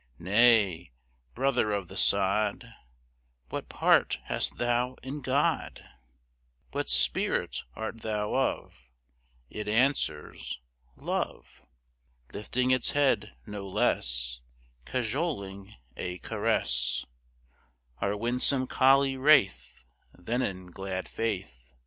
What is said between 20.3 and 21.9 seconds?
in glad faith.